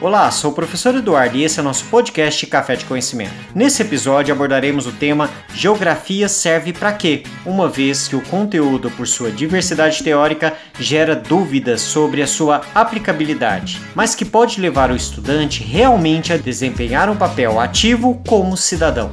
[0.00, 3.34] Olá, sou o professor Eduardo e esse é nosso podcast Café de Conhecimento.
[3.52, 7.24] Nesse episódio abordaremos o tema Geografia serve para quê?
[7.44, 13.80] Uma vez que o conteúdo, por sua diversidade teórica, gera dúvidas sobre a sua aplicabilidade,
[13.92, 19.10] mas que pode levar o estudante realmente a desempenhar um papel ativo como cidadão.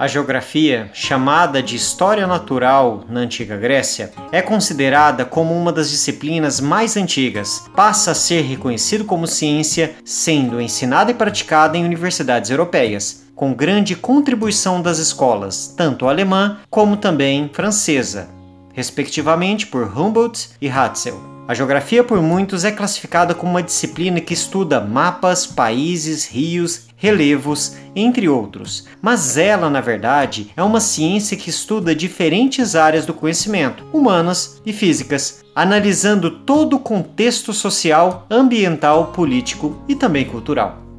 [0.00, 6.58] A geografia, chamada de História Natural na antiga Grécia, é considerada como uma das disciplinas
[6.58, 7.68] mais antigas.
[7.76, 13.94] Passa a ser reconhecido como ciência, sendo ensinada e praticada em universidades europeias, com grande
[13.94, 18.30] contribuição das escolas, tanto alemã como também francesa,
[18.72, 21.29] respectivamente por Humboldt e Hatzel.
[21.50, 27.76] A geografia, por muitos, é classificada como uma disciplina que estuda mapas, países, rios, relevos,
[27.96, 28.86] entre outros.
[29.02, 34.72] Mas ela, na verdade, é uma ciência que estuda diferentes áreas do conhecimento, humanas e
[34.72, 40.89] físicas, analisando todo o contexto social, ambiental, político e também cultural.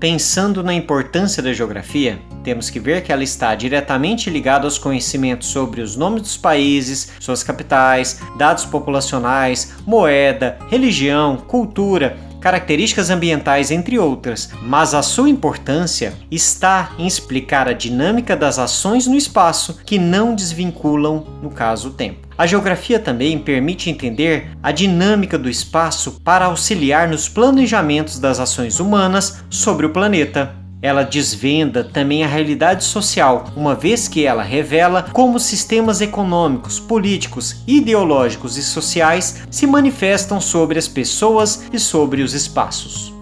[0.00, 5.48] Pensando na importância da geografia, temos que ver que ela está diretamente ligada aos conhecimentos
[5.48, 13.98] sobre os nomes dos países, suas capitais, dados populacionais, moeda, religião, cultura, características ambientais, entre
[13.98, 19.98] outras, mas a sua importância está em explicar a dinâmica das ações no espaço que
[19.98, 22.27] não desvinculam, no caso, o tempo.
[22.38, 28.78] A geografia também permite entender a dinâmica do espaço para auxiliar nos planejamentos das ações
[28.78, 30.54] humanas sobre o planeta.
[30.80, 37.56] Ela desvenda também a realidade social, uma vez que ela revela como sistemas econômicos, políticos,
[37.66, 43.17] ideológicos e sociais se manifestam sobre as pessoas e sobre os espaços.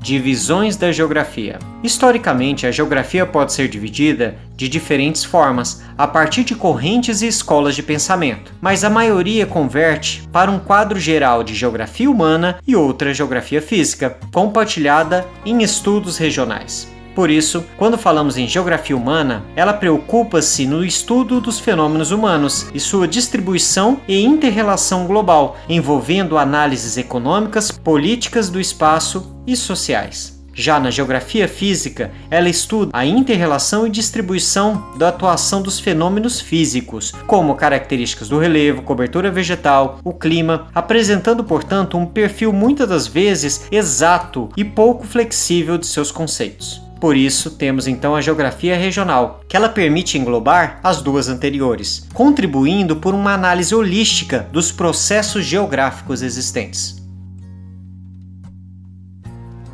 [0.00, 1.58] Divisões da geografia.
[1.82, 7.74] Historicamente, a geografia pode ser dividida de diferentes formas, a partir de correntes e escolas
[7.74, 13.12] de pensamento, mas a maioria converte para um quadro geral de geografia humana e outra
[13.12, 16.88] geografia física, compartilhada em estudos regionais.
[17.18, 22.78] Por isso, quando falamos em geografia humana, ela preocupa-se no estudo dos fenômenos humanos e
[22.78, 30.38] sua distribuição e interrelação global, envolvendo análises econômicas, políticas do espaço e sociais.
[30.58, 37.12] Já na geografia física, ela estuda a interrelação e distribuição da atuação dos fenômenos físicos,
[37.28, 43.68] como características do relevo, cobertura vegetal, o clima, apresentando, portanto, um perfil muitas das vezes
[43.70, 46.82] exato e pouco flexível de seus conceitos.
[47.00, 52.96] Por isso, temos então a geografia regional, que ela permite englobar as duas anteriores, contribuindo
[52.96, 56.98] por uma análise holística dos processos geográficos existentes.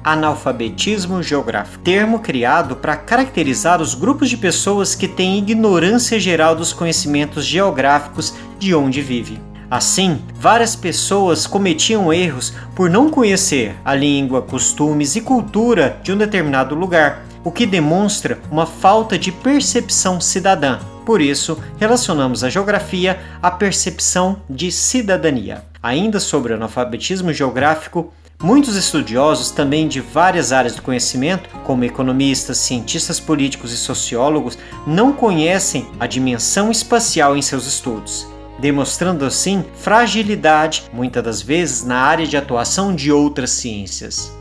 [0.04, 6.74] Analfabetismo geográfico termo criado para caracterizar os grupos de pessoas que têm ignorância geral dos
[6.74, 9.40] conhecimentos geográficos de onde vive.
[9.70, 16.18] Assim, várias pessoas cometiam erros por não conhecer a língua, costumes e cultura de um
[16.18, 20.80] determinado lugar, o que demonstra uma falta de percepção cidadã.
[21.06, 25.64] Por isso, relacionamos a geografia à percepção de cidadania.
[25.82, 28.12] Ainda sobre o analfabetismo geográfico,
[28.44, 35.14] Muitos estudiosos, também de várias áreas do conhecimento, como economistas, cientistas políticos e sociólogos, não
[35.14, 42.24] conhecem a dimensão espacial em seus estudos demonstrando assim fragilidade, muitas das vezes, na área
[42.24, 44.32] de atuação de outras ciências.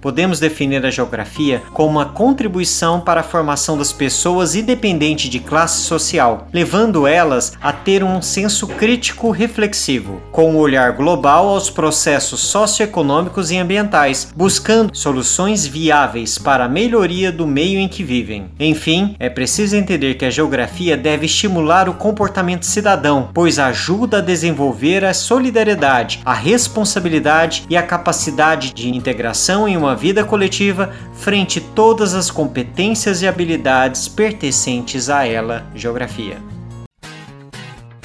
[0.00, 5.82] Podemos definir a geografia como uma contribuição para a formação das pessoas independente de classe
[5.82, 12.40] social, levando elas a ter um senso crítico reflexivo, com um olhar global aos processos
[12.40, 18.50] socioeconômicos e ambientais, buscando soluções viáveis para a melhoria do meio em que vivem.
[18.60, 24.22] Enfim, é preciso entender que a geografia deve estimular o comportamento cidadão, pois ajuda a
[24.22, 30.92] desenvolver a solidariedade, a responsabilidade e a capacidade de integração em uma uma vida coletiva
[31.14, 36.36] frente todas as competências e habilidades pertencentes a ela, geografia.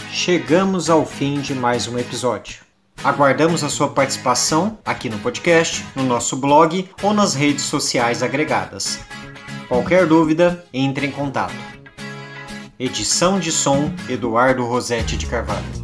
[0.09, 2.61] Chegamos ao fim de mais um episódio.
[3.03, 9.01] Aguardamos a sua participação aqui no podcast, no nosso blog ou nas redes sociais agregadas.
[9.67, 11.53] Qualquer dúvida, entre em contato.
[12.79, 15.82] Edição de som Eduardo Rosetti de Carvalho.